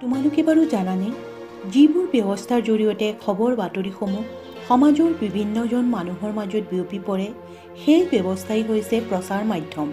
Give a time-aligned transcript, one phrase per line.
[0.00, 1.08] তোমালোকে বাৰু জানানে
[1.72, 4.24] যিবোৰ ব্যৱস্থাৰ জৰিয়তে খবৰ বাতৰিসমূহ
[4.68, 7.26] সমাজৰ বিভিন্নজন মানুহৰ মাজত বিয়পি পৰে
[7.82, 9.88] সেই ব্যৱস্থাই হৈছে প্ৰচাৰ মাধ্যম।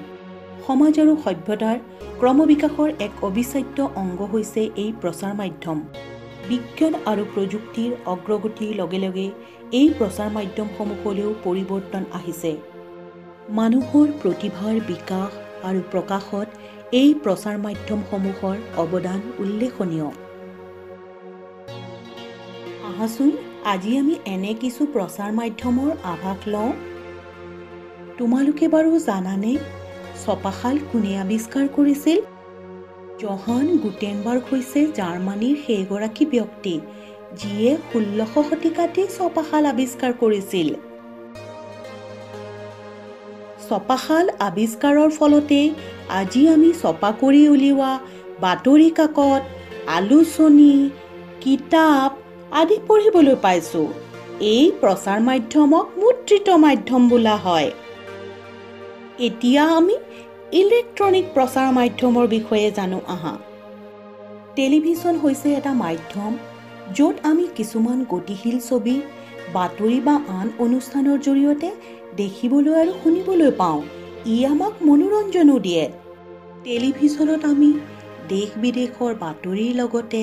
[0.68, 1.78] সমাজ আৰু সভ্যতাৰ
[2.22, 5.78] ক্ৰমবিকাশৰ এক অবিচ্ছেদ্য অংগ হৈছে এই প্ৰচাৰ মাধ্যম।
[6.50, 9.28] বিজ্ঞান আৰু প্ৰযুক্তিৰ অগ্ৰগতিৰ লগে লগে
[9.80, 12.52] এই প্ৰচাৰ মাধ্যমসমূহলৈও পৰিৱৰ্তন আহিছে।
[13.60, 15.30] মানুহৰ প্ৰতিভাৰ বিকাশ
[15.68, 16.48] আৰু প্ৰকাশত
[16.92, 20.10] এই প্ৰচাৰ মাধ্যমসমূহৰ অৱদান উল্লেখনীয়।
[22.84, 23.32] আহাচোন
[23.66, 26.72] আজি আমি এনে কিছু প্ৰচাৰ মাধ্যমৰ আভাস লওঁ।
[28.18, 29.58] তোমালোকে বাৰু জানানে
[30.26, 32.20] ছপাশাল কোনে আৱিষ্কাৰ কৰিছিল?
[33.20, 36.80] জহান গুটেনবাৰ্গ হৈছে জাৰ্মানীৰ সেইগৰাকী ব্যক্তি
[37.34, 40.76] যিয়ে ষোল্লশ শতিকাতেই ছপাশাল আৱিষ্কাৰ কৰিছিল।
[43.70, 45.60] ছপাশাল আৱিষ্কাৰৰ ফলতে
[46.20, 47.92] আজি আমি ছপা কৰি উলিওৱা
[48.42, 49.44] বাতৰি কাকত
[49.98, 50.74] আলোচনী
[51.42, 52.12] কিতাপ
[52.60, 53.88] আদি পঢ়িবলৈ পাইছোঁ।
[54.54, 57.70] এই প্ৰচাৰ মাধ্যমক মুদ্ৰিত মাধ্যম বোলা হয়।
[59.28, 59.96] এতিয়া আমি
[60.62, 63.34] ইলেক্ট্ৰনিক প্ৰচাৰ মাধ্যমৰ বিষয়ে জানো আহা।
[64.56, 66.32] টেলিভিছন হৈছে এটা মাধ্যম
[66.96, 68.96] য'ত আমি কিছুমান গতিশীল ছবি
[69.54, 71.70] বাতৰি বা আন অনুষ্ঠানৰ জৰিয়তে
[72.16, 73.80] দেখিবলৈ আৰু শুনিবলৈ পাওঁ।
[74.26, 75.84] ই আমাক মনোৰঞ্জনো দিয়ে।
[76.64, 77.70] টেলিভিছনত আমি
[78.30, 80.22] দেশ বিদেশৰ বাতৰিৰ লগতে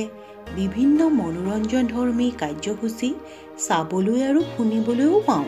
[0.55, 3.11] বিভিন্ন মনোৰঞ্জনধৰ্মী কাৰ্যসূচী
[3.59, 5.47] চাবলৈ আৰু শুনিবলৈও পাওঁ।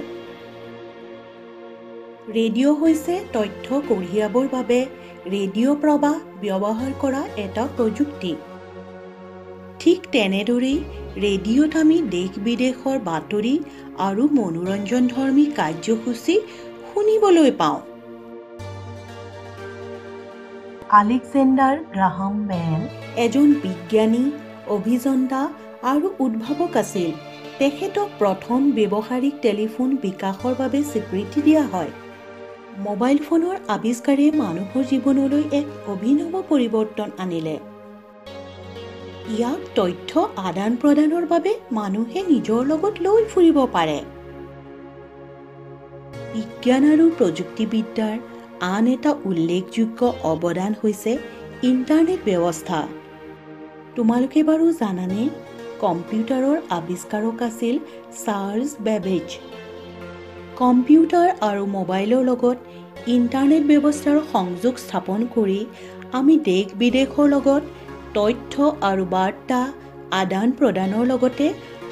[2.37, 4.79] ৰেডিঅ' হৈছে তথ্য কঢ়িয়াবৰ বাবে
[5.27, 8.33] ৰেডিঅ' প্ৰবাহ ব্যৱহাৰ কৰা এটা প্ৰযুক্তি।
[9.81, 10.79] ঠিক তেনেদৰেই
[11.25, 13.55] ৰেডিঅ'ত আমি দেশ বিদেশৰ বাতৰি
[13.99, 16.37] আৰু মনোৰঞ্জনধৰ্মী কাৰ্যসূচী
[16.89, 17.79] শুনিবলৈ পাওঁ।
[20.91, 22.83] আলেকজেণ্ডাৰ গ্ৰাহাম বেল
[23.17, 24.25] এজন বিজ্ঞানী
[24.69, 25.41] অভিযন্তা
[25.83, 27.11] আৰু উদ্ভাৱক আছিল।
[27.59, 31.91] তেখেতক প্ৰথম ব্যৱহাৰিক টেলিফোন বিকাশৰ বাবে স্বীকৃতি দিয়া হয়।
[32.79, 37.57] মোবাইল ফোনৰ আৱিষ্কাৰে মানুহৰ জীৱনলৈ এক অভিনৱ পৰিৱৰ্তন আনিলে।
[39.35, 40.11] ইয়াক তথ্য
[40.49, 43.99] আদান প্ৰদানৰ বাবে মানুহে নিজৰ লগত লৈ ফুৰিব পাৰে।
[46.35, 48.17] বিজ্ঞান আৰু প্ৰযুক্তিবিদ্যাৰ
[48.75, 50.01] আন এটা উল্লেখযোগ্য
[50.33, 51.13] অৱদান হৈছে
[51.71, 52.79] ইণ্টাৰনেট ব্যৱস্থা।
[53.97, 55.21] তোমালোকে বাৰু জানানে
[55.85, 57.75] কম্পিউটাৰৰ আৱিষ্কাৰক আছিল
[58.25, 59.29] চাৰ্লছ বেবেজ।
[60.63, 62.59] কম্পিউটাৰ আৰু মোবাইলৰ লগত
[63.17, 65.61] ইণ্টাৰনেট ব্যৱস্থাৰ সংযোগ স্থাপন কৰি
[66.19, 67.63] আমি দেশ বিদেশৰ লগত
[68.17, 68.55] তথ্য
[68.91, 69.61] আৰু বাৰ্তা
[70.21, 71.47] আদান প্ৰদানৰ লগতে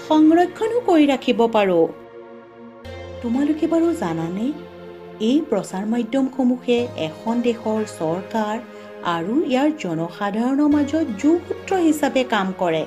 [0.09, 1.85] সংৰক্ষণো কৰি ৰাখিব পাৰোঁ।
[3.23, 4.47] তোমালোকে বাৰু জানানে
[5.29, 8.57] এই প্ৰচাৰ মাধ্যমসমূহে এখন দেশৰ চৰকাৰ
[9.15, 12.85] আৰু ইয়াৰ জনসাধাৰণৰ মাজত যোগসূত্ৰ হিচাপে কাম কৰে।